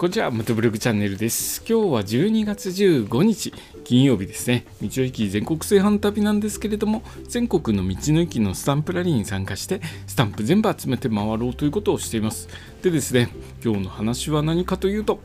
[0.00, 1.62] こんにちは、元ブログチャンネルです。
[1.68, 3.52] 今日は12月15日、
[3.84, 4.64] 金曜日ですね。
[4.80, 12.48] 道の駅全国製飯旅なんですけれども、全国の道の駅のスタンプラリーに参加して、スタンプ全部集めて回ろうということをしています。
[12.80, 13.28] でですね、
[13.62, 15.20] 今日の話は何かというと、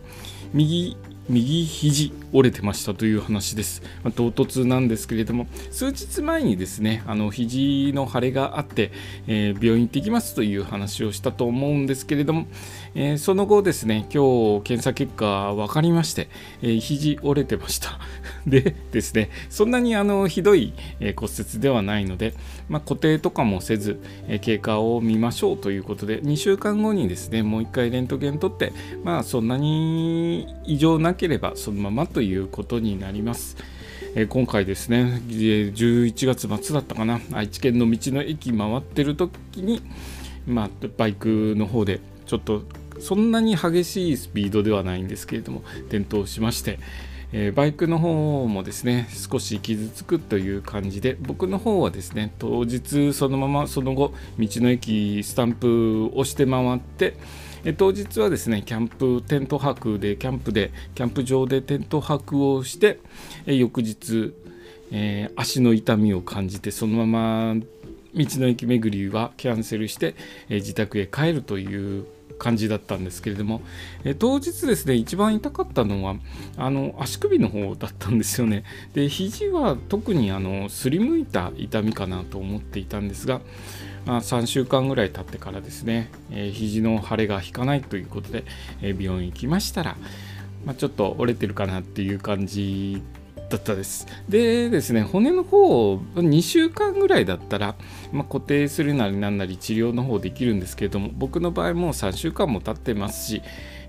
[0.54, 8.92] 右右肘折れてましたという話です、まあ、唐突なんですけれども数日前にですねあの肘の腫れがあって、
[9.28, 12.46] えー、病院行ってきますという話をしたと思うんですけれども、
[12.94, 16.30] えー、その後ですね今日検査結果分かりまして、
[16.62, 18.00] えー、肘折れてました。
[18.46, 22.36] でですねそんなにあのひどい、え骨折ではないので、
[22.70, 28.72] まあ、固定とかもせず、え経過を見ましょうということで2週間後にですねもう一回レントゲン取って
[29.04, 33.58] まあそんなに異常なければそのままということになります。
[34.16, 39.82] え今回ですね11月末だったかな愛知県の道の駅回ってる時に、
[40.48, 42.64] まあ、バイクの方でちょっと
[43.00, 46.80] そんなに激しいスピードではないんですけれども転倒しまして、
[47.32, 57.18] えー、バイクの方もですね少し傷つくという感じで僕の方はですね当日そのままその後道の駅スタンプをして回って
[57.74, 63.00] 当日はですねキャンプテント泊でキャンプでキャンプ場でテント泊をして
[63.46, 64.34] 翌日、
[64.92, 67.62] えー、足の痛みを感じてそのまま
[68.16, 70.16] 道の駅巡りはキャンセルして、
[70.50, 72.06] え、自宅へ帰るという
[72.38, 73.62] 感じだったんですけれども、
[74.04, 76.16] え当日ですね一番痛かったのは
[76.58, 78.64] あの足首の方だったんですよね。
[78.94, 83.42] で肘は特にあのすりむいた痛みかなと思っていたんですが
[84.08, 88.44] あ、3週間ぐらい経ってからですね、えー、肘の腫れが引かないということで、
[88.82, 89.98] えー、病院行きましたら、
[90.66, 93.02] まあ、ちょっと折れてるかなっていう感じ
[93.50, 94.08] だったです。
[94.28, 97.76] でですね、骨の方を、2週間ぐらいだったら、
[98.12, 103.42] まあ、固定するなりなんなり治療の方できるんですけれども、僕の場合もう3週間も経ってますし、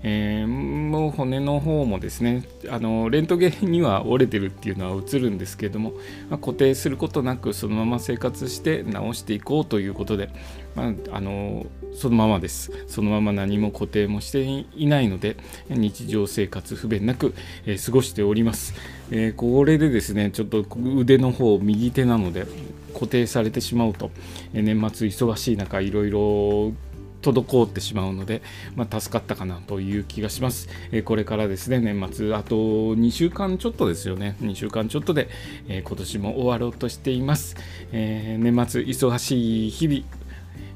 [0.03, 5.93] えー、もう骨の方もですねあのレントゲンには折れてるっていうのは映るんですけれども、
[6.29, 10.29] まあ、固定することなくそのまま生活して治していこうということで、
[10.75, 12.71] まあ、あのそのままです。
[12.87, 14.43] そのまま何も固定もして
[14.75, 15.37] いないので
[15.69, 17.33] 日常生活不便なく、
[17.65, 18.73] えー、過ごしております、
[19.11, 20.65] えー、これでですねちょっと
[20.95, 22.45] 腕の方右手なので
[22.93, 24.09] 固定されてしまうと、
[24.53, 26.73] 年末忙しい中いろいろ
[27.21, 28.41] 滞ってしまうので、
[28.75, 30.69] まあ、助かったかなという気がします。
[30.91, 35.29] えー、これからですね、年末、あと2週間ちょっとですよね、2週間ちょっとで、
[35.67, 37.55] えー、今年も終わろうとしています。
[37.91, 40.03] えー、年末、忙しい日々、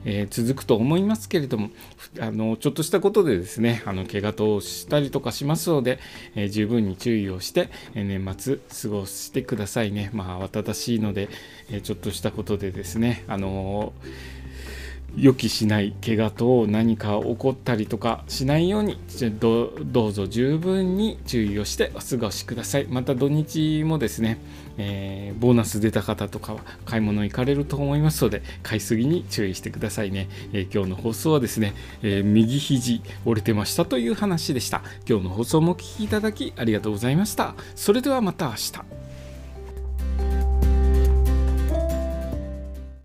[0.05, 1.69] えー、続くと思いますけれども
[2.19, 5.99] あのちょっとしたことでですねあの怪我としたりとかしますので、
[6.35, 11.29] えー、十分に注意をして、えー、年末過ごしてくださいねまあ慌ただしいので、
[11.69, 14.40] えちょっとしたことでですねあのー
[15.17, 18.97] 予期しない怪我と何か起こったりとかしないように
[19.39, 19.71] ど
[20.07, 22.85] うぞ十分に注意をしてお過ごしください。
[22.89, 24.37] また土日もですね、
[24.77, 34.81] えー、ボーナス出た方とかは買い物行かれると思いますので買いすぎに注意してくださいね、えー、今日の放送はですね、えー、右肘折れてましたという話でした。
[35.07, 37.55] 今日の放送もお聴きいただきありがとうございました。
[37.75, 39.00] それではまた明日。